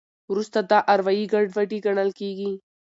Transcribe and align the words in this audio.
وروسته 0.31 0.57
دا 0.71 0.79
اروایي 0.93 1.25
ګډوډي 1.33 1.77
ګڼل 1.85 2.09
کېږي. 2.19 2.51